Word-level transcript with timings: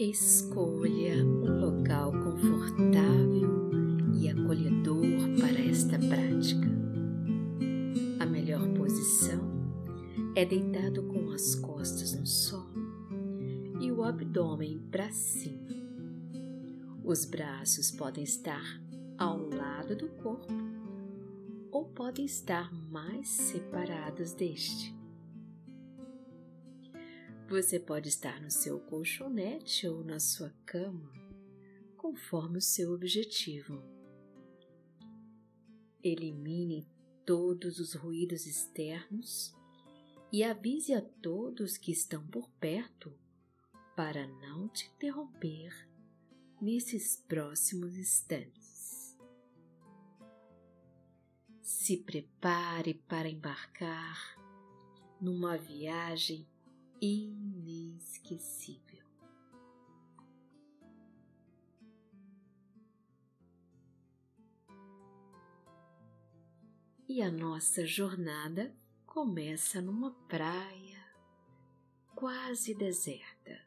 Escolha 0.00 1.24
um 1.24 1.58
local 1.58 2.12
confortável 2.12 3.68
e 4.14 4.28
acolhedor 4.28 5.02
para 5.40 5.60
esta 5.60 5.98
prática. 5.98 6.68
A 8.20 8.24
melhor 8.24 8.68
posição 8.74 9.40
é 10.36 10.44
deitado 10.44 11.02
com 11.02 11.32
as 11.32 11.56
costas 11.56 12.14
no 12.14 12.24
solo 12.24 12.70
e 13.80 13.90
o 13.90 14.04
abdômen 14.04 14.78
para 14.88 15.10
cima. 15.10 15.66
Os 17.02 17.24
braços 17.24 17.90
podem 17.90 18.22
estar 18.22 18.80
ao 19.18 19.48
lado 19.48 19.96
do 19.96 20.06
corpo 20.10 20.54
ou 21.72 21.86
podem 21.86 22.24
estar 22.24 22.72
mais 22.88 23.26
separados 23.26 24.32
deste. 24.32 24.97
Você 27.48 27.80
pode 27.80 28.10
estar 28.10 28.42
no 28.42 28.50
seu 28.50 28.78
colchonete 28.78 29.88
ou 29.88 30.04
na 30.04 30.20
sua 30.20 30.52
cama, 30.66 31.10
conforme 31.96 32.58
o 32.58 32.60
seu 32.60 32.92
objetivo. 32.92 33.82
Elimine 36.04 36.86
todos 37.24 37.78
os 37.78 37.94
ruídos 37.94 38.44
externos 38.46 39.56
e 40.30 40.44
avise 40.44 40.92
a 40.92 41.00
todos 41.00 41.78
que 41.78 41.90
estão 41.90 42.26
por 42.26 42.50
perto 42.60 43.18
para 43.96 44.26
não 44.26 44.68
te 44.68 44.86
interromper 44.94 45.88
nesses 46.60 47.16
próximos 47.16 47.96
instantes. 47.96 49.16
Se 51.62 51.96
prepare 51.96 52.92
para 53.08 53.26
embarcar 53.26 54.36
numa 55.18 55.56
viagem 55.56 56.46
inesquecível. 57.00 59.06
E 67.08 67.22
a 67.22 67.30
nossa 67.30 67.86
jornada 67.86 68.76
começa 69.06 69.80
numa 69.80 70.12
praia 70.28 70.98
quase 72.14 72.74
deserta. 72.74 73.58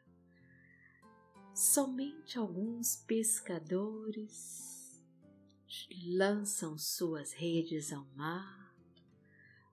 Somente 1.54 2.38
alguns 2.38 2.96
pescadores 2.96 5.02
lançam 6.06 6.78
suas 6.78 7.32
redes 7.32 7.92
ao 7.92 8.04
mar 8.14 8.74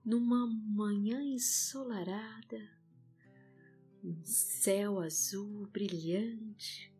numa 0.04 0.48
manhã 0.48 1.22
ensolarada 1.22 2.79
um 4.10 4.24
céu 4.24 5.00
azul 5.00 5.68
brilhante. 5.68 6.92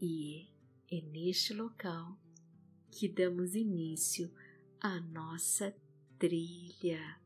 E 0.00 0.46
é 0.90 1.00
neste 1.00 1.54
local 1.54 2.18
que 2.90 3.08
damos 3.08 3.54
início 3.54 4.30
à 4.78 5.00
nossa 5.00 5.74
trilha, 6.18 7.18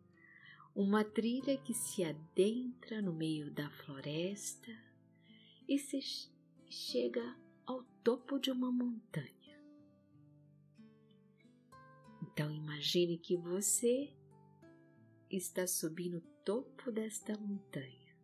uma 0.74 1.04
trilha 1.04 1.58
que 1.58 1.74
se 1.74 2.04
adentra 2.04 3.02
no 3.02 3.12
meio 3.12 3.50
da 3.50 3.68
floresta 3.70 4.72
e 5.68 5.78
se 5.78 6.00
chega 6.70 7.36
ao 7.66 7.82
topo 8.04 8.38
de 8.38 8.52
uma 8.52 8.70
montanha. 8.70 9.60
Então 12.22 12.50
imagine 12.52 13.18
que 13.18 13.36
você 13.36 14.14
está 15.28 15.66
subindo 15.66 16.22
topo 16.44 16.90
desta 16.90 17.36
montanha. 17.38 18.16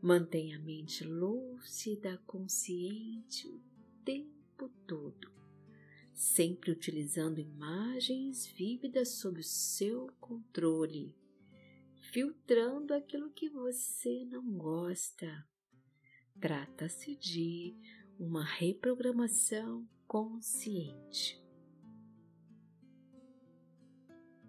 Mantenha 0.00 0.56
a 0.56 0.60
mente 0.60 1.04
lúcida, 1.04 2.16
consciente 2.26 3.46
o 3.48 3.60
tempo 4.04 4.68
todo, 4.86 5.30
sempre 6.14 6.70
utilizando 6.70 7.40
imagens 7.40 8.46
vívidas 8.46 9.08
sob 9.08 9.40
o 9.40 9.44
seu 9.44 10.06
controle, 10.20 11.14
filtrando 12.12 12.94
aquilo 12.94 13.30
que 13.30 13.48
você 13.48 14.24
não 14.24 14.44
gosta. 14.56 15.46
Trata-se 16.40 17.16
de 17.16 17.76
uma 18.18 18.44
reprogramação 18.44 19.86
consciente. 20.06 21.39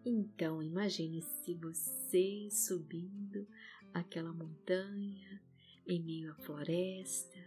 Então 0.03 0.63
imagine 0.63 1.21
se 1.21 1.53
você 1.53 2.49
subindo 2.49 3.47
aquela 3.93 4.33
montanha 4.33 5.41
em 5.85 6.01
meio 6.01 6.31
à 6.31 6.35
floresta, 6.35 7.39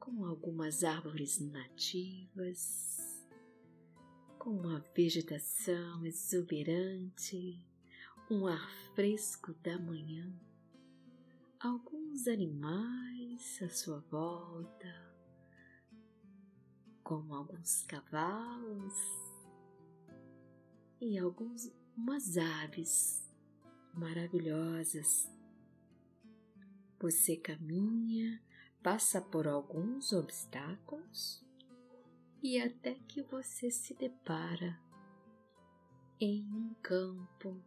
com 0.00 0.24
algumas 0.24 0.82
árvores 0.82 1.38
nativas, 1.38 3.24
com 4.38 4.50
uma 4.50 4.80
vegetação 4.94 6.04
exuberante, 6.04 7.64
um 8.28 8.48
ar 8.48 8.70
fresco 8.96 9.54
da 9.62 9.78
manhã, 9.78 10.34
alguns 11.60 12.26
animais 12.26 13.62
à 13.62 13.68
sua 13.68 14.00
volta, 14.10 15.14
como 17.04 17.34
alguns 17.34 17.82
cavalos 17.84 19.27
e 21.00 21.18
algumas 21.18 22.36
aves 22.36 23.28
maravilhosas. 23.94 25.30
Você 27.00 27.36
caminha, 27.36 28.42
passa 28.82 29.20
por 29.20 29.46
alguns 29.46 30.12
obstáculos 30.12 31.44
e 32.42 32.60
até 32.60 32.94
que 32.94 33.22
você 33.22 33.70
se 33.70 33.94
depara 33.94 34.78
em 36.20 36.42
um 36.52 36.74
campo 36.82 37.62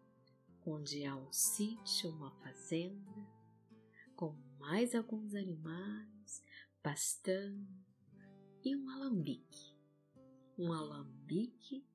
onde 0.66 1.06
há 1.06 1.16
um 1.16 1.32
sítio, 1.32 2.12
uma 2.12 2.32
fazenda, 2.42 3.28
com 4.16 4.36
mais 4.60 4.94
alguns 4.94 5.34
animais 5.34 6.44
pastando 6.84 7.68
e 8.64 8.76
um 8.76 8.90
alambique. 8.90 9.76
Um 10.58 10.72
alambique 10.74 11.86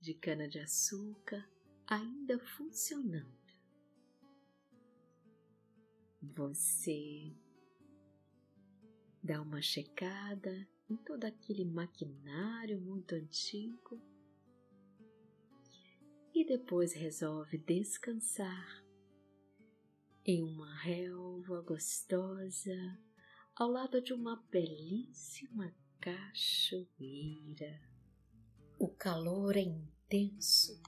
de 0.00 0.14
cana-de-açúcar 0.14 1.46
ainda 1.86 2.38
funcionando. 2.38 3.40
Você 6.22 7.36
dá 9.22 9.42
uma 9.42 9.60
checada 9.60 10.68
em 10.88 10.96
todo 10.96 11.24
aquele 11.24 11.64
maquinário 11.64 12.80
muito 12.80 13.14
antigo 13.14 14.00
e 16.34 16.44
depois 16.44 16.92
resolve 16.92 17.58
descansar 17.58 18.84
em 20.24 20.42
uma 20.42 20.74
relva 20.80 21.60
gostosa 21.62 22.98
ao 23.54 23.70
lado 23.70 24.00
de 24.00 24.12
uma 24.12 24.36
belíssima 24.50 25.74
cachoeira. 26.00 27.89
O 28.82 28.88
calor 28.88 29.58
é 29.58 29.60
intenso 29.60 30.80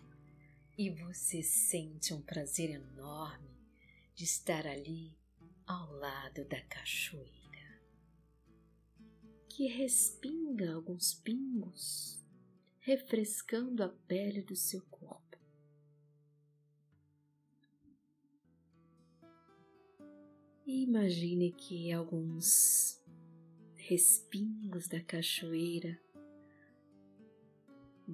e 0.78 0.88
você 0.88 1.42
sente 1.42 2.14
um 2.14 2.22
prazer 2.22 2.70
enorme 2.70 3.54
de 4.14 4.24
estar 4.24 4.66
ali 4.66 5.14
ao 5.66 5.92
lado 5.96 6.42
da 6.46 6.58
cachoeira, 6.62 7.82
que 9.46 9.66
respinga 9.66 10.72
alguns 10.72 11.12
pingos, 11.12 12.24
refrescando 12.80 13.84
a 13.84 13.90
pele 13.90 14.40
do 14.40 14.56
seu 14.56 14.80
corpo. 14.86 15.38
E 20.64 20.82
imagine 20.82 21.52
que 21.52 21.92
alguns 21.92 22.98
respingos 23.76 24.88
da 24.88 25.02
cachoeira 25.02 26.00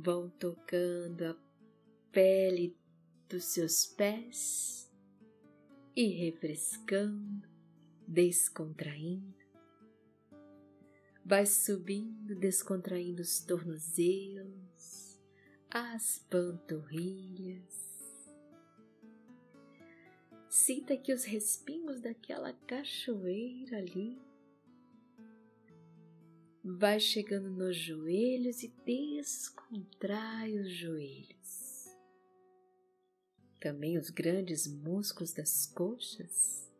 vão 0.02 0.30
tocando 0.30 1.24
a 1.24 1.36
pele 2.12 2.76
dos 3.28 3.44
seus 3.44 3.86
pés 3.86 4.90
e 5.94 6.08
refrescando, 6.08 7.48
descontraindo. 8.06 9.36
Vai 11.24 11.44
subindo, 11.44 12.34
descontraindo 12.36 13.20
os 13.20 13.40
tornozelos, 13.40 15.20
as 15.70 16.24
panturrilhas. 16.30 17.88
Sinta 20.48 20.96
que 20.96 21.12
os 21.12 21.24
respingos 21.24 22.00
daquela 22.00 22.54
cachoeira 22.66 23.78
ali 23.78 24.18
vai 26.64 26.98
chegando 27.00 27.50
nos 27.50 27.76
joelhos 27.76 28.62
e 28.62 28.68
descontrai 28.84 30.58
os 30.58 30.70
joelhos. 30.70 31.86
Também 33.60 33.98
os 33.98 34.10
grandes 34.10 34.66
músculos 34.66 35.32
das 35.32 35.66
coxas. 35.66 36.70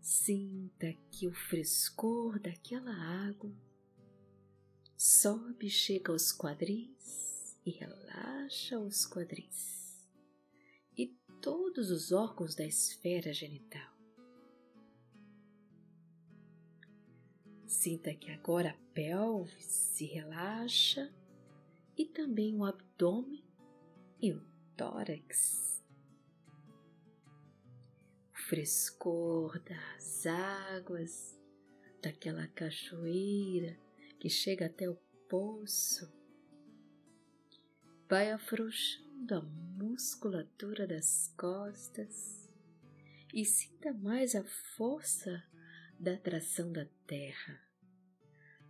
Sinta 0.00 0.92
que 1.10 1.28
o 1.28 1.32
frescor 1.32 2.40
daquela 2.40 2.92
água 3.28 3.52
sobe, 4.96 5.70
chega 5.70 6.10
aos 6.10 6.32
quadris 6.32 7.56
e 7.64 7.70
relaxa 7.70 8.78
os 8.78 9.06
quadris 9.06 10.04
e 10.96 11.06
todos 11.40 11.90
os 11.90 12.10
órgãos 12.10 12.54
da 12.56 12.66
esfera 12.66 13.32
genital. 13.32 13.97
Sinta 17.68 18.14
que 18.14 18.30
agora 18.30 18.70
a 18.70 18.94
pelve 18.94 19.62
se 19.62 20.06
relaxa 20.06 21.12
e 21.98 22.06
também 22.06 22.56
o 22.56 22.64
abdômen 22.64 23.44
e 24.18 24.32
o 24.32 24.40
tórax. 24.74 25.84
O 28.32 28.38
frescor 28.48 29.62
das 29.64 30.24
águas 30.24 31.38
daquela 32.02 32.46
cachoeira 32.48 33.78
que 34.18 34.30
chega 34.30 34.64
até 34.64 34.88
o 34.88 34.96
poço 35.28 36.10
vai 38.08 38.30
afrouxando 38.30 39.34
a 39.34 39.42
musculatura 39.42 40.86
das 40.86 41.34
costas 41.36 42.48
e 43.34 43.44
sinta 43.44 43.92
mais 43.92 44.34
a 44.34 44.42
força 44.74 45.44
da 45.98 46.14
atração 46.14 46.72
da 46.72 46.86
terra. 47.06 47.60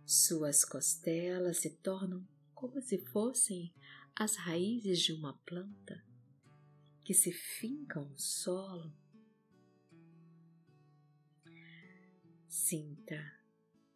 Suas 0.05 0.65
costelas 0.65 1.57
se 1.57 1.69
tornam 1.77 2.27
como 2.53 2.81
se 2.81 2.97
fossem 2.97 3.73
as 4.15 4.35
raízes 4.35 4.99
de 4.99 5.13
uma 5.13 5.37
planta 5.45 6.03
que 7.05 7.13
se 7.13 7.31
fincam 7.31 8.05
no 8.05 8.19
solo. 8.19 8.93
Sinta 12.47 13.39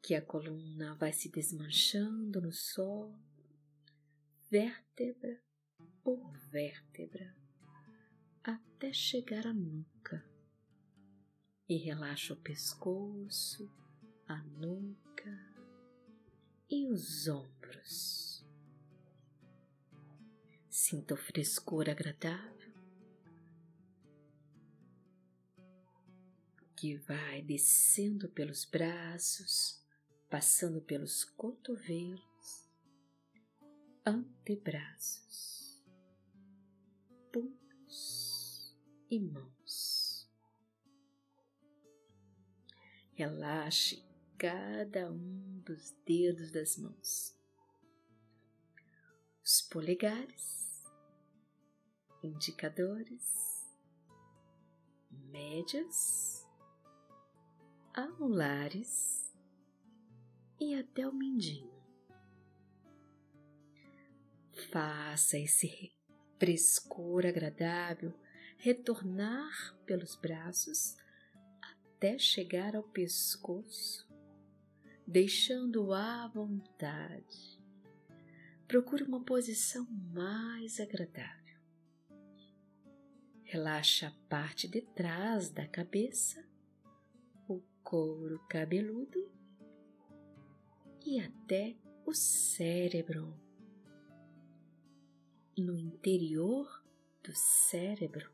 que 0.02 0.16
a 0.16 0.22
coluna 0.22 0.96
vai 0.96 1.12
se 1.12 1.30
desmanchando 1.30 2.42
no 2.42 2.52
solo, 2.52 3.18
vértebra 4.50 5.42
por 6.04 6.38
vértebra, 6.50 7.36
até 8.44 8.92
chegar 8.94 9.48
à 9.48 9.54
nuca. 9.54 10.33
E 11.74 11.78
relaxa 11.78 12.36
o 12.36 12.38
pescoço, 12.38 13.68
a 14.28 14.38
nuca, 14.44 15.56
e 16.70 16.88
os 16.88 17.28
ombros. 17.28 18.46
Sinta 20.70 21.16
o 21.16 21.18
frescor 21.18 21.90
agradável 21.90 22.76
que 26.76 26.96
vai 26.98 27.42
descendo 27.42 28.30
pelos 28.30 28.66
braços, 28.66 29.84
passando 30.30 30.80
pelos 30.80 31.24
cotovelos, 31.24 32.70
antebraços, 34.06 35.84
punhos 37.32 38.78
e 39.10 39.20
mãos. 39.20 39.63
Relaxe 43.16 44.04
cada 44.38 45.12
um 45.12 45.62
dos 45.64 45.92
dedos 46.06 46.52
das 46.52 46.78
mãos. 46.78 47.38
Os 49.44 49.62
polegares, 49.62 50.84
indicadores, 52.24 53.64
médias, 55.12 56.48
anulares 57.94 59.32
e 60.60 60.74
até 60.74 61.08
o 61.08 61.14
mindinho. 61.14 61.72
Faça 64.72 65.38
esse 65.38 65.92
frescor 66.40 67.26
agradável 67.28 68.12
retornar 68.58 69.78
pelos 69.86 70.16
braços 70.16 70.98
até 72.04 72.20
chegar 72.20 72.76
ao 72.76 72.84
pescoço 72.84 74.06
deixando-o 75.08 75.94
à 75.94 76.28
vontade. 76.28 77.64
Procure 78.68 79.04
uma 79.04 79.24
posição 79.24 79.88
mais 80.14 80.82
agradável. 80.82 81.62
Relaxa 83.44 84.10
a 84.10 84.28
parte 84.28 84.68
de 84.68 84.82
trás 84.82 85.50
da 85.50 85.66
cabeça, 85.66 86.46
o 87.48 87.62
couro 87.82 88.38
cabeludo 88.50 89.32
e 91.06 91.22
até 91.22 91.74
o 92.06 92.14
cérebro. 92.14 93.34
No 95.58 95.78
interior 95.78 96.84
do 97.24 97.34
cérebro, 97.34 98.33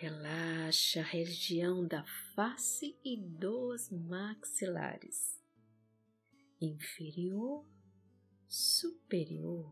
Relaxa 0.00 1.00
a 1.00 1.04
região 1.04 1.86
da 1.86 2.02
face 2.34 2.98
e 3.04 3.18
dos 3.18 3.90
maxilares, 3.90 5.38
inferior, 6.58 7.66
superior, 8.48 9.70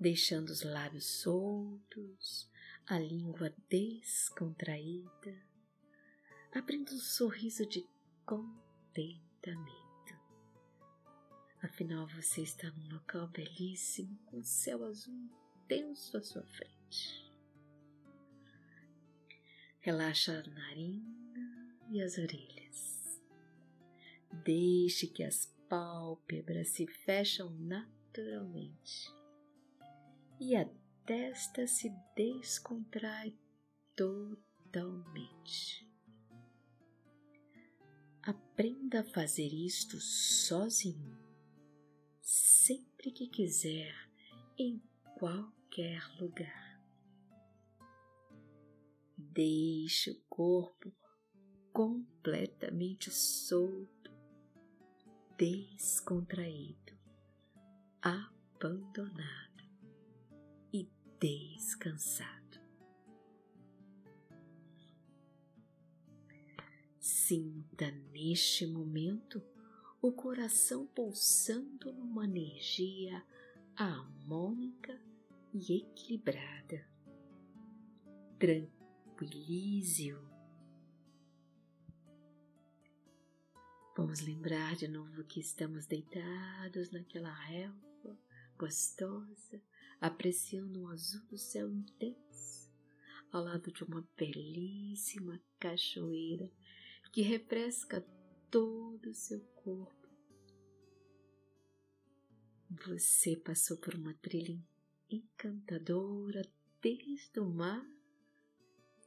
deixando 0.00 0.48
os 0.48 0.64
lábios 0.64 1.06
soltos, 1.20 2.50
a 2.84 2.98
língua 2.98 3.54
descontraída, 3.68 5.40
abrindo 6.52 6.96
um 6.96 6.98
sorriso 6.98 7.64
de 7.64 7.88
contentamento. 8.26 9.70
Afinal, 11.62 12.08
você 12.08 12.42
está 12.42 12.72
num 12.72 12.94
local 12.94 13.28
belíssimo 13.28 14.18
com 14.26 14.42
céu 14.42 14.84
azul 14.84 15.30
intenso 15.62 16.16
à 16.16 16.22
sua 16.24 16.42
frente. 16.42 17.23
Relaxa 19.84 20.32
a 20.38 20.42
narina 20.48 21.76
e 21.90 22.00
as 22.00 22.16
orelhas. 22.16 23.20
Deixe 24.42 25.06
que 25.06 25.22
as 25.22 25.54
pálpebras 25.68 26.68
se 26.68 26.86
fecham 26.86 27.50
naturalmente 27.50 29.12
e 30.40 30.56
a 30.56 30.66
testa 31.04 31.66
se 31.66 31.92
descontrai 32.16 33.36
totalmente. 33.94 35.86
Aprenda 38.22 39.00
a 39.00 39.04
fazer 39.04 39.52
isto 39.52 40.00
sozinho, 40.00 41.18
sempre 42.22 43.10
que 43.10 43.28
quiser, 43.28 43.94
em 44.56 44.82
qualquer 45.18 46.02
lugar. 46.18 46.63
Deixe 49.34 50.12
o 50.12 50.20
corpo 50.28 50.94
completamente 51.72 53.10
solto, 53.10 54.12
descontraído, 55.36 56.96
abandonado 58.00 59.64
e 60.72 60.88
descansado. 61.18 62.60
Sinta 67.00 67.90
neste 68.12 68.68
momento 68.68 69.42
o 70.00 70.12
coração 70.12 70.86
pulsando 70.86 71.92
numa 71.92 72.24
energia 72.24 73.26
harmônica 73.74 74.96
e 75.52 75.78
equilibrada, 75.78 76.86
tranquila 78.38 78.83
tranquilize-o. 79.14 80.18
Vamos 83.96 84.20
lembrar 84.20 84.74
de 84.76 84.88
novo 84.88 85.22
que 85.24 85.40
estamos 85.40 85.86
deitados 85.86 86.90
naquela 86.90 87.32
relva 87.32 88.18
gostosa, 88.58 89.62
apreciando 90.00 90.82
um 90.82 90.88
azul 90.88 91.24
do 91.26 91.38
céu 91.38 91.70
intenso, 91.70 92.68
ao 93.30 93.44
lado 93.44 93.72
de 93.72 93.84
uma 93.84 94.06
belíssima 94.16 95.40
cachoeira 95.58 96.50
que 97.12 97.22
refresca 97.22 98.04
todo 98.50 99.10
o 99.10 99.14
seu 99.14 99.40
corpo. 99.62 100.08
Você 102.86 103.36
passou 103.36 103.76
por 103.76 103.94
uma 103.94 104.14
trilha 104.14 104.60
encantadora 105.08 106.42
desde 106.82 107.38
o 107.38 107.48
mar 107.48 107.84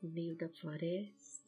no 0.02 0.10
meio 0.10 0.36
da 0.36 0.50
floresta, 0.50 1.48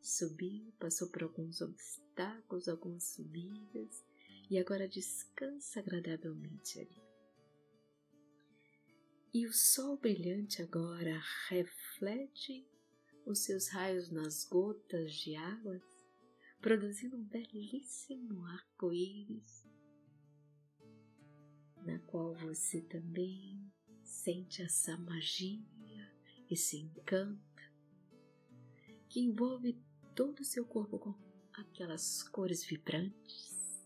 subiu, 0.00 0.72
passou 0.78 1.08
por 1.10 1.22
alguns 1.22 1.60
obstáculos, 1.60 2.68
algumas 2.68 3.04
subidas 3.04 4.04
e 4.50 4.58
agora 4.58 4.88
descansa 4.88 5.80
agradavelmente 5.80 6.80
ali. 6.80 7.02
E 9.32 9.46
o 9.46 9.52
sol 9.52 9.96
brilhante 9.96 10.60
agora 10.60 11.22
reflete 11.48 12.66
os 13.24 13.44
seus 13.44 13.68
raios 13.68 14.10
nas 14.10 14.44
gotas 14.44 15.14
de 15.14 15.36
água, 15.36 15.80
produzindo 16.60 17.16
um 17.16 17.24
belíssimo 17.24 18.44
arco-íris, 18.44 19.64
na 21.76 21.98
qual 22.00 22.34
você 22.34 22.80
também 22.82 23.72
sente 24.02 24.62
essa 24.62 24.96
magia, 24.98 25.64
esse 26.50 26.76
encanto 26.78 27.49
que 29.10 29.20
envolve 29.20 29.76
todo 30.14 30.40
o 30.40 30.44
seu 30.44 30.64
corpo 30.64 30.98
com 30.98 31.14
aquelas 31.52 32.22
cores 32.22 32.64
vibrantes. 32.64 33.84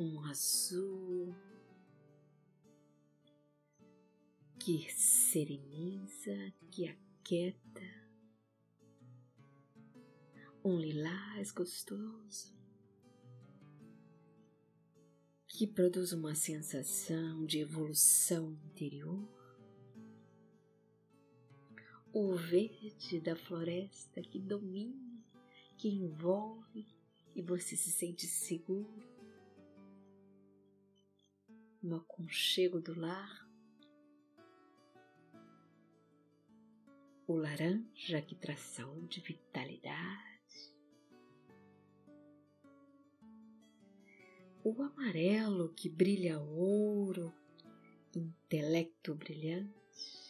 Um 0.00 0.24
azul 0.24 1.34
que 4.58 4.90
sereniza, 4.90 6.52
que 6.70 6.88
aquieta, 6.88 8.08
um 10.64 10.78
lilás 10.78 11.50
gostoso 11.50 12.56
que 15.46 15.66
produz 15.66 16.12
uma 16.12 16.34
sensação 16.34 17.44
de 17.44 17.58
evolução 17.58 18.52
interior, 18.66 19.37
o 22.20 22.34
verde 22.34 23.20
da 23.20 23.36
floresta 23.36 24.20
que 24.20 24.40
domina, 24.40 25.24
que 25.76 25.88
envolve 25.88 26.84
e 27.32 27.40
você 27.40 27.76
se 27.76 27.92
sente 27.92 28.26
seguro. 28.26 29.06
No 31.80 31.94
aconchego 31.94 32.80
do 32.80 32.98
lar 32.98 33.48
o 37.28 37.34
laranja 37.34 38.20
que 38.22 38.34
traz 38.34 38.58
saúde 38.60 39.20
e 39.20 39.22
vitalidade, 39.22 40.74
o 44.64 44.82
amarelo 44.82 45.72
que 45.72 45.88
brilha 45.88 46.40
ouro, 46.40 47.32
intelecto 48.12 49.14
brilhante 49.14 49.70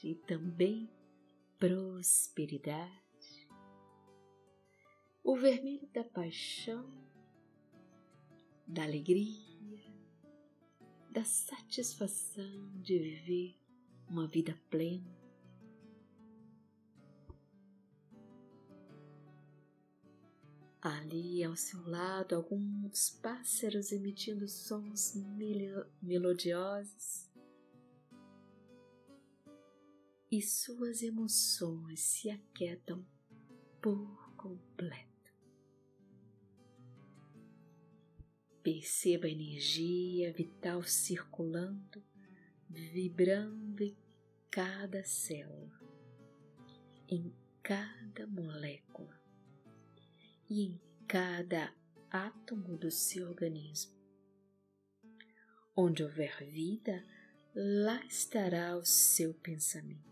e 0.02 0.14
também 0.14 0.98
prosperidade, 1.59 3.49
o 5.23 5.37
vermelho 5.37 5.88
da 5.93 6.05
paixão, 6.05 6.88
da 8.67 8.85
alegria, 8.85 9.93
da 11.11 11.25
satisfação 11.25 12.71
de 12.81 12.99
viver 12.99 13.57
uma 14.09 14.27
vida 14.27 14.59
plena 14.71 15.19
Ali 20.81 21.43
ao 21.43 21.57
seu 21.57 21.87
lado, 21.88 22.37
alguns 22.37 23.11
pássaros 23.21 23.91
emitindo 23.91 24.47
sons 24.49 25.15
melodiosos. 26.00 27.27
E 30.30 30.42
suas 30.42 31.02
emoções 31.02 32.00
se 32.00 32.28
aquietam 32.28 33.02
por 33.80 34.35
completo. 34.37 35.32
Perceba 38.62 39.26
a 39.26 39.30
energia 39.30 40.30
vital 40.30 40.82
circulando, 40.82 42.04
vibrando 42.68 43.82
em 43.82 43.97
cada 44.50 45.02
célula, 45.02 45.80
em 47.08 47.32
cada 47.62 48.26
molécula 48.26 49.18
e 50.50 50.66
em 50.66 50.80
cada 51.06 51.75
átomo 52.11 52.76
do 52.76 52.90
seu 52.90 53.28
organismo. 53.28 53.97
Onde 55.75 56.02
houver 56.02 56.44
vida, 56.44 57.02
lá 57.54 58.04
estará 58.04 58.76
o 58.76 58.85
seu 58.85 59.32
pensamento. 59.32 60.08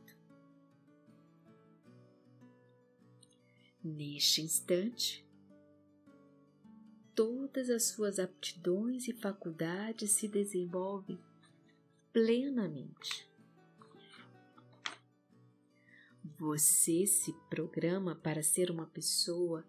Neste 3.88 4.42
instante, 4.42 5.24
todas 7.14 7.70
as 7.70 7.84
suas 7.84 8.18
aptidões 8.18 9.06
e 9.06 9.12
faculdades 9.12 10.10
se 10.10 10.26
desenvolvem 10.26 11.16
plenamente. 12.12 13.30
Você 16.36 17.06
se 17.06 17.32
programa 17.48 18.16
para 18.16 18.42
ser 18.42 18.72
uma 18.72 18.88
pessoa 18.88 19.64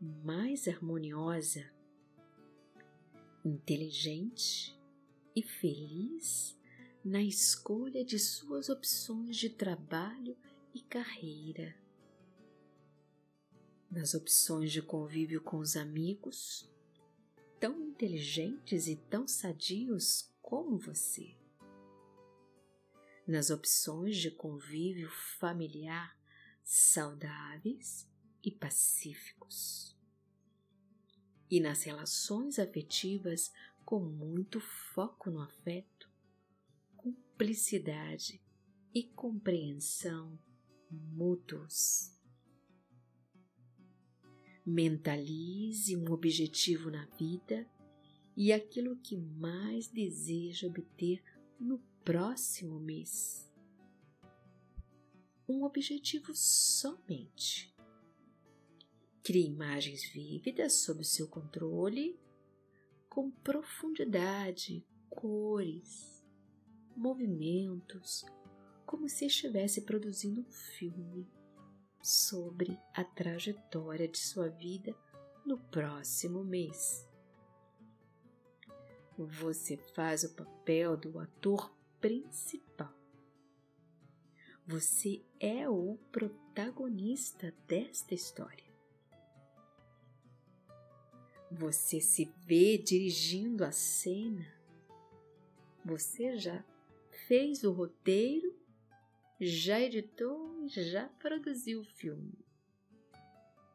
mais 0.00 0.66
harmoniosa, 0.66 1.64
inteligente 3.44 4.76
e 5.36 5.40
feliz 5.40 6.58
na 7.04 7.22
escolha 7.22 8.04
de 8.04 8.18
suas 8.18 8.68
opções 8.68 9.36
de 9.36 9.48
trabalho 9.48 10.36
e 10.74 10.80
carreira, 10.80 11.80
nas 13.92 14.14
opções 14.14 14.72
de 14.72 14.80
convívio 14.80 15.42
com 15.42 15.58
os 15.58 15.76
amigos, 15.76 16.66
tão 17.60 17.78
inteligentes 17.78 18.88
e 18.88 18.96
tão 18.96 19.28
sadios 19.28 20.34
como 20.40 20.78
você, 20.78 21.36
nas 23.28 23.50
opções 23.50 24.16
de 24.16 24.30
convívio 24.30 25.10
familiar 25.38 26.18
saudáveis 26.64 28.08
e 28.42 28.50
pacíficos 28.50 29.94
e 31.50 31.60
nas 31.60 31.82
relações 31.82 32.58
afetivas 32.58 33.52
com 33.84 34.00
muito 34.00 34.58
foco 34.58 35.30
no 35.30 35.42
afeto, 35.42 36.10
cumplicidade 36.96 38.42
e 38.94 39.02
compreensão 39.02 40.38
mútuos. 40.90 42.11
Mentalize 44.64 45.96
um 45.96 46.12
objetivo 46.12 46.90
na 46.90 47.04
vida 47.18 47.68
e 48.36 48.52
aquilo 48.52 48.96
que 48.96 49.16
mais 49.16 49.88
deseja 49.88 50.68
obter 50.68 51.22
no 51.58 51.78
próximo 52.04 52.78
mês. 52.78 53.50
Um 55.48 55.64
objetivo 55.64 56.32
somente 56.34 57.72
Crie 59.24 59.46
imagens 59.46 60.04
vívidas 60.04 60.72
sob 60.82 61.04
seu 61.04 61.28
controle, 61.28 62.18
com 63.08 63.30
profundidade, 63.30 64.84
cores, 65.08 66.26
movimentos, 66.96 68.24
como 68.84 69.08
se 69.08 69.26
estivesse 69.26 69.82
produzindo 69.82 70.40
um 70.40 70.50
filme 70.50 71.30
sobre 72.02 72.78
a 72.92 73.04
trajetória 73.04 74.08
de 74.08 74.18
sua 74.18 74.48
vida 74.48 74.94
no 75.46 75.56
próximo 75.56 76.44
mês. 76.44 77.08
Você 79.16 79.76
faz 79.76 80.24
o 80.24 80.34
papel 80.34 80.96
do 80.96 81.18
ator 81.18 81.72
principal. 82.00 82.92
Você 84.66 85.22
é 85.38 85.68
o 85.68 85.98
protagonista 86.10 87.54
desta 87.66 88.14
história. 88.14 88.64
Você 91.50 92.00
se 92.00 92.32
vê 92.46 92.78
dirigindo 92.78 93.64
a 93.64 93.70
cena? 93.70 94.46
Você 95.84 96.38
já 96.38 96.64
fez 97.26 97.62
o 97.64 97.72
roteiro, 97.72 98.56
já 99.44 99.80
editou, 99.80 100.68
já 100.68 101.08
produziu 101.08 101.80
o 101.80 101.84
filme 101.84 102.38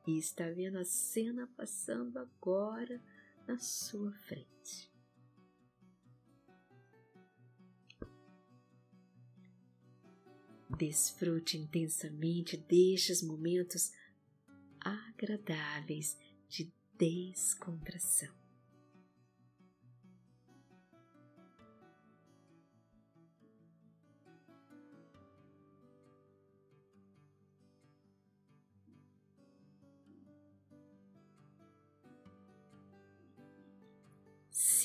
e 0.07 0.17
está 0.17 0.49
vendo 0.49 0.77
a 0.77 0.85
cena 0.85 1.45
passando 1.57 2.17
agora 2.17 3.01
na 3.45 3.57
sua 3.57 4.13
frente. 4.13 4.89
Desfrute 10.77 11.57
intensamente 11.57 12.55
destes 12.55 13.21
momentos 13.21 13.91
agradáveis 14.79 16.17
de 16.47 16.71
descontração. 16.97 18.46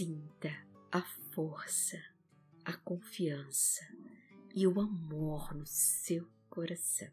Sinta 0.03 0.51
a 0.91 1.01
força 1.31 1.97
a 2.65 2.77
confiança 2.77 3.87
e 4.53 4.67
o 4.67 4.81
amor 4.81 5.55
no 5.55 5.65
seu 5.65 6.29
coração. 6.51 7.09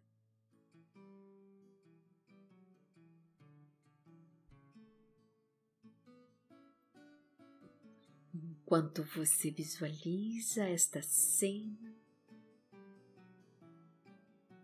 Enquanto 8.33 9.03
você 9.03 9.51
visualiza 9.51 10.63
esta 10.63 11.03
cena 11.03 11.95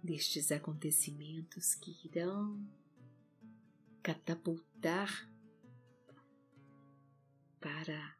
destes 0.03 0.51
acontecimentos 0.51 1.75
que 1.75 1.95
irão 2.03 2.67
catapultar 4.01 5.29
para 7.59 8.14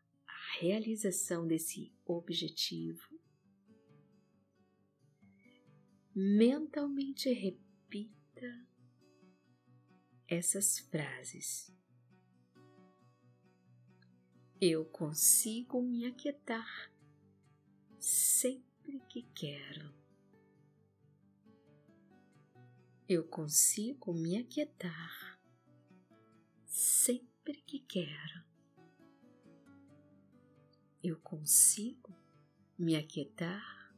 realização 0.59 1.45
desse 1.45 1.93
objetivo, 2.05 3.19
mentalmente 6.15 7.29
repita 7.33 8.65
essas 10.27 10.79
frases. 10.79 11.75
Eu 14.62 14.85
consigo 14.85 15.81
me 15.81 16.05
aquietar 16.05 16.89
sempre 18.00 19.01
que 19.09 19.24
quero. 19.35 19.93
Eu 23.09 23.27
consigo 23.27 24.13
me 24.13 24.38
aquietar 24.38 25.38
sempre 26.65 27.62
que 27.62 27.79
quero. 27.79 28.44
Eu 31.07 31.19
consigo 31.19 32.17
me 32.79 32.95
aquietar 32.95 33.95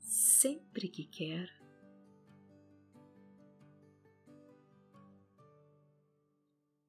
sempre 0.00 0.88
que 0.88 1.04
quero. 1.04 1.52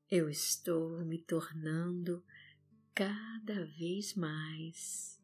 Eu 0.10 0.28
estou 0.28 1.06
me 1.06 1.20
tornando 1.22 2.25
cada 2.96 3.63
vez 3.63 4.16
mais 4.16 5.22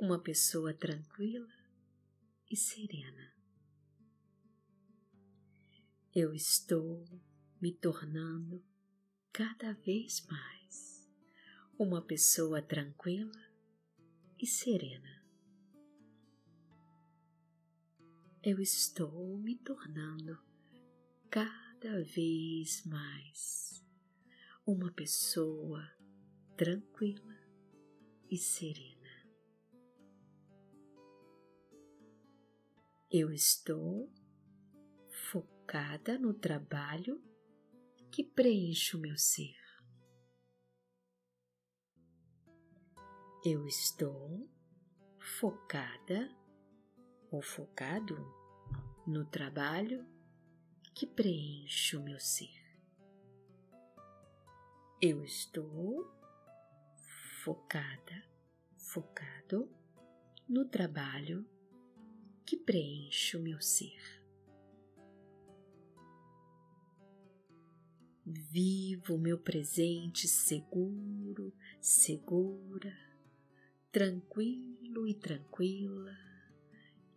uma 0.00 0.18
pessoa 0.18 0.74
tranquila 0.74 1.54
e 2.50 2.56
serena. 2.56 3.32
Eu 6.12 6.34
estou 6.34 7.06
me 7.60 7.72
tornando 7.72 8.64
cada 9.32 9.74
vez 9.74 10.26
mais 10.26 10.97
uma 11.78 12.02
pessoa 12.02 12.60
tranquila 12.60 13.40
e 14.36 14.44
serena. 14.44 15.24
Eu 18.42 18.58
estou 18.58 19.38
me 19.38 19.54
tornando 19.54 20.42
cada 21.30 22.02
vez 22.02 22.84
mais 22.84 23.80
uma 24.66 24.90
pessoa 24.90 25.88
tranquila 26.56 27.38
e 28.28 28.36
serena. 28.36 29.28
Eu 33.08 33.30
estou 33.30 34.12
focada 35.30 36.18
no 36.18 36.34
trabalho 36.34 37.22
que 38.10 38.24
preenche 38.24 38.96
o 38.96 39.00
meu 39.00 39.16
ser. 39.16 39.57
Eu 43.44 43.68
estou 43.68 44.50
focada 45.38 46.28
ou 47.30 47.40
focado 47.40 48.16
no 49.06 49.24
trabalho 49.24 50.04
que 50.92 51.06
preenche 51.06 51.96
o 51.96 52.02
meu 52.02 52.18
ser. 52.18 52.60
Eu 55.00 55.22
estou 55.22 56.12
focada, 57.44 58.24
focado 58.76 59.70
no 60.48 60.64
trabalho 60.64 61.48
que 62.44 62.56
preenche 62.56 63.36
o 63.36 63.40
meu 63.40 63.60
ser. 63.60 64.20
Vivo 68.26 69.14
o 69.14 69.18
meu 69.18 69.38
presente 69.38 70.26
seguro, 70.26 71.54
segura, 71.80 73.07
tranquilo 73.90 75.06
e 75.06 75.14
tranquila 75.14 76.16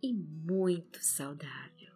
e 0.02 0.12
muito 0.12 1.02
saudável. 1.04 1.92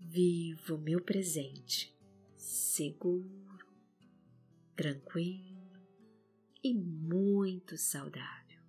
Vivo 0.00 0.78
meu 0.78 1.02
presente 1.02 1.94
seguro, 2.36 3.66
tranquilo 4.74 5.70
e 6.64 6.74
muito 6.74 7.76
saudável. 7.76 8.62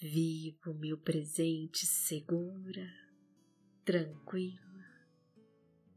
Vivo 0.00 0.74
meu 0.74 0.98
presente 0.98 1.86
segura, 1.86 2.92
tranquila 3.84 4.60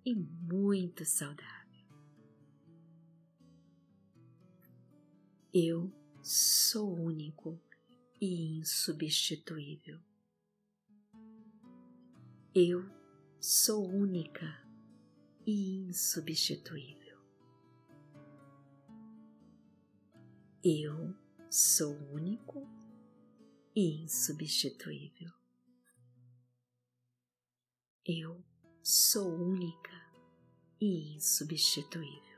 e 0.06 0.13
muito 0.15 1.04
saudável. 1.06 1.64
Eu 5.58 5.89
sou 6.22 6.94
único 6.94 7.58
e 8.20 8.58
insubstituível. 8.58 10.02
Eu 12.54 12.84
sou 13.39 13.88
única 13.88 14.68
e 15.48 15.78
insubstituível. 15.88 17.18
Eu 20.62 21.15
sou 21.50 21.96
único 22.12 22.68
e 23.74 24.04
insubstituível. 24.04 25.32
Eu 28.06 28.44
sou 28.84 29.34
única 29.34 30.12
e 30.82 31.15
insubstituível. 31.15 32.35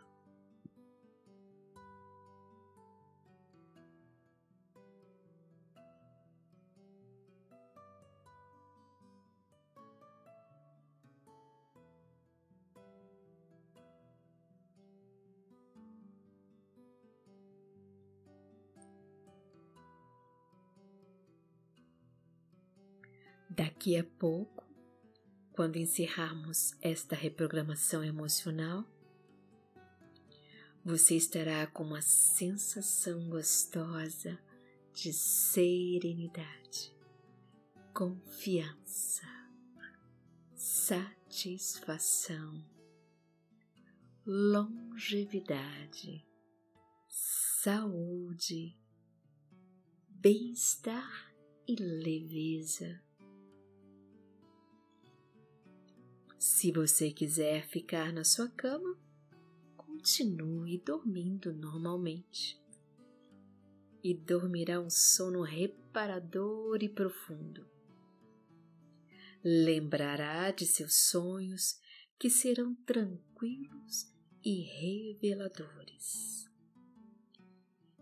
Daqui 23.58 23.98
a 23.98 24.04
pouco, 24.04 24.64
quando 25.52 25.78
encerrarmos 25.78 26.74
esta 26.80 27.16
reprogramação 27.16 28.04
emocional, 28.04 28.86
você 30.86 31.16
estará 31.16 31.66
com 31.66 31.86
uma 31.86 32.04
sensação 32.04 33.28
gostosa 33.28 34.38
de 34.94 35.12
serenidade, 35.12 36.96
confiança, 37.96 39.26
satisfação, 40.54 42.64
longevidade, 44.24 46.24
saúde, 47.10 48.78
bem-estar 50.12 51.34
e 51.68 51.76
leveza 51.76 53.07
Se 56.60 56.72
você 56.72 57.12
quiser 57.12 57.68
ficar 57.68 58.12
na 58.12 58.24
sua 58.24 58.50
cama, 58.50 58.98
continue 59.76 60.80
dormindo 60.80 61.54
normalmente 61.54 62.60
e 64.04 64.16
dormirá 64.16 64.82
um 64.82 64.90
sono 64.90 65.44
reparador 65.44 66.82
e 66.82 66.90
profundo. 66.90 67.64
Lembrará 69.44 70.50
de 70.50 70.66
seus 70.66 70.96
sonhos 70.96 71.80
que 72.18 72.28
serão 72.28 72.74
tranquilos 72.74 74.12
e 74.44 74.62
reveladores. 74.62 76.50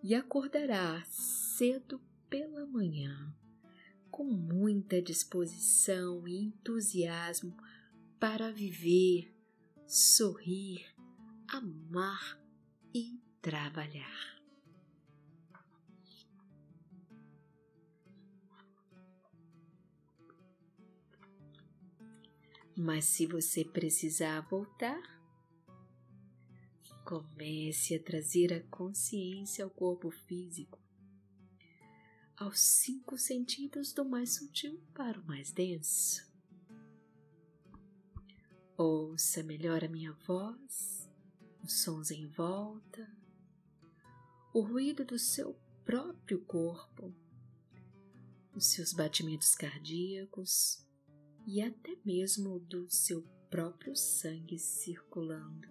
E 0.01 0.15
acordará 0.15 1.03
cedo 1.03 2.01
pela 2.29 2.65
manhã, 2.65 3.35
com 4.09 4.23
muita 4.23 5.01
disposição 5.01 6.25
e 6.25 6.37
entusiasmo 6.37 7.53
para 8.27 8.51
viver, 8.51 9.31
sorrir, 9.85 10.83
amar 11.47 12.41
e 12.91 13.21
trabalhar. 13.39 14.41
Mas 22.75 23.05
se 23.05 23.27
você 23.27 23.63
precisar 23.63 24.41
voltar, 24.49 24.99
comece 27.05 27.93
a 27.93 28.01
trazer 28.01 28.51
a 28.51 28.63
consciência 28.75 29.63
ao 29.63 29.69
corpo 29.69 30.09
físico, 30.09 30.79
aos 32.35 32.59
cinco 32.59 33.19
sentidos 33.19 33.93
do 33.93 34.03
mais 34.03 34.33
sutil 34.33 34.81
para 34.95 35.19
o 35.19 35.25
mais 35.27 35.51
denso. 35.51 36.34
Ouça 38.77 39.41
melhor 39.41 39.85
a 39.85 39.87
minha 39.87 40.11
voz, 40.27 41.09
os 41.63 41.81
sons 41.81 42.11
em 42.11 42.27
volta, 42.27 43.09
o 44.53 44.59
ruído 44.59 45.05
do 45.05 45.17
seu 45.17 45.57
próprio 45.85 46.41
corpo, 46.41 47.15
os 48.53 48.65
seus 48.65 48.91
batimentos 48.91 49.55
cardíacos 49.55 50.85
e 51.47 51.61
até 51.61 51.95
mesmo 52.03 52.59
do 52.59 52.85
seu 52.89 53.21
próprio 53.49 53.95
sangue 53.95 54.59
circulando. 54.59 55.69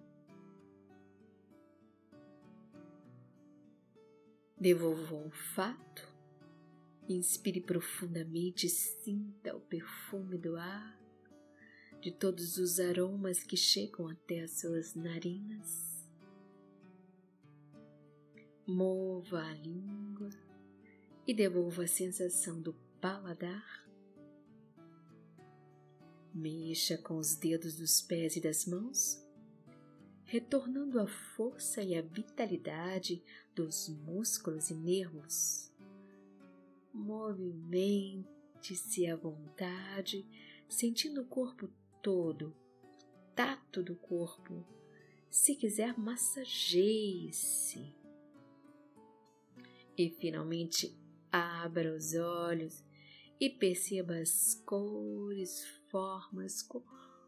Devolva 4.59 5.13
o 5.13 5.25
olfato, 5.25 6.11
inspire 7.07 7.61
profundamente, 7.61 8.67
sinta 8.67 9.55
o 9.55 9.61
perfume 9.61 10.39
do 10.39 10.55
ar 10.57 11.04
de 12.01 12.11
todos 12.11 12.57
os 12.57 12.79
aromas 12.79 13.43
que 13.43 13.57
chegam 13.57 14.07
até 14.07 14.41
as 14.41 14.59
suas 14.59 14.95
narinas. 14.95 15.95
Mova 18.67 19.41
a 19.41 19.53
língua 19.53 20.29
e 21.27 21.33
devolva 21.33 21.83
a 21.83 21.87
sensação 21.87 22.61
do 22.61 22.73
paladar. 23.01 23.83
Mexa 26.33 26.97
com 26.97 27.17
os 27.17 27.35
dedos 27.35 27.77
dos 27.77 28.01
pés 28.01 28.35
e 28.35 28.41
das 28.41 28.65
mãos, 28.65 29.23
retornando 30.25 30.99
a 30.99 31.07
força 31.07 31.81
e 31.81 31.95
a 31.95 32.01
vitalidade 32.01 33.23
dos 33.55 33.87
músculos 33.87 34.69
e 34.69 34.73
nervos. 34.73 35.71
Movimente-se 36.93 39.07
à 39.07 39.15
vontade, 39.15 40.27
sentindo 40.67 41.21
o 41.21 41.25
corpo 41.25 41.69
todo, 42.05 42.55
tato 43.35 43.81
do 43.81 43.95
corpo. 43.95 44.63
Se 45.27 45.55
quiser, 45.55 45.97
massageie-se. 45.97 47.95
E 49.97 50.11
finalmente 50.11 50.95
abra 51.31 51.95
os 51.95 52.13
olhos 52.13 52.83
e 53.39 53.49
perceba 53.49 54.19
as 54.19 54.53
cores, 54.67 55.65
formas 55.89 56.61
com, 56.61 56.83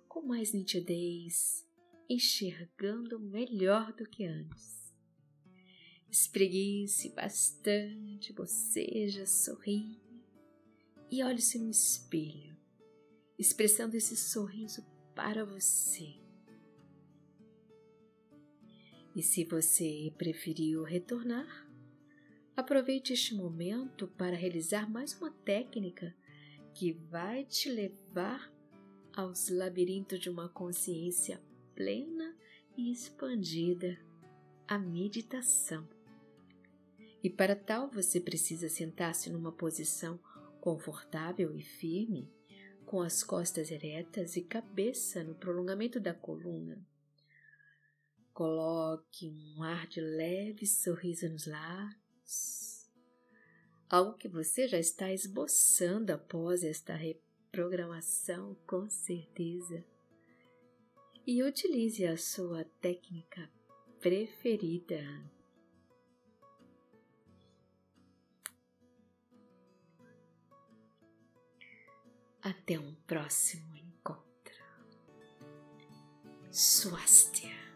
com 0.07 0.21
mais 0.21 0.53
nitidez, 0.53 1.67
enxergando 2.07 3.19
melhor 3.19 3.91
do 3.93 4.07
que 4.07 4.25
antes. 4.25 4.93
Espreguice 6.07 7.09
bastante, 7.15 8.31
boceja, 8.31 9.25
sorri 9.25 9.99
e 11.09 11.23
olhe-se 11.23 11.57
no 11.57 11.71
espelho 11.71 12.57
expressando 13.38 13.95
esse 13.95 14.15
sorriso 14.15 14.86
para 15.13 15.45
você. 15.45 16.15
E 19.15 19.21
se 19.21 19.43
você 19.43 20.13
preferiu 20.17 20.84
retornar, 20.84 21.67
aproveite 22.56 23.13
este 23.13 23.34
momento 23.34 24.08
para 24.08 24.36
realizar 24.36 24.89
mais 24.89 25.19
uma 25.19 25.32
técnica 25.32 26.15
que 26.73 26.93
vai 26.93 27.43
te 27.43 27.69
levar 27.69 28.54
aos 29.15 29.50
labirintos 29.50 30.19
de 30.19 30.30
uma 30.30 30.47
consciência 30.47 31.41
plena 31.76 32.38
e 32.78 32.91
expandida, 32.91 34.00
a 34.67 34.78
meditação. 34.78 35.88
E 37.23 37.30
para 37.30 37.56
tal 37.56 37.89
você 37.89 38.19
precisa 38.19 38.69
sentar-se 38.69 39.32
numa 39.32 39.52
posição 39.52 40.19
confortável 40.62 41.56
e 41.56 41.63
firme 41.63 42.32
com 42.88 43.02
as 43.02 43.21
costas 43.21 43.69
eretas 43.69 44.38
e 44.38 44.41
cabeça 44.41 45.21
no 45.21 45.36
prolongamento 45.36 46.00
da 46.00 46.13
coluna. 46.13 46.82
Coloque 48.34 49.30
um 49.30 49.62
ar 49.62 49.86
de 49.88 50.00
leve 50.00 50.65
sorriso 50.65 51.28
nos 51.28 51.45
lábios, 51.45 52.89
algo 53.89 54.17
que 54.17 54.30
você 54.30 54.69
já 54.69 54.80
está 54.80 55.12
esboçando 55.12 56.13
após 56.13 56.63
esta 56.63 56.95
reprogramação, 56.95 58.56
com 58.65 58.89
certeza. 58.89 59.84
E 61.26 61.43
utilize 61.43 62.06
a 62.06 62.15
sua 62.15 62.63
técnica 62.80 63.50
preferida. 64.00 65.04
Até 72.49 72.79
um 72.79 72.95
próximo 73.05 73.75
encontro. 73.75 74.23
Swastia. 76.49 77.66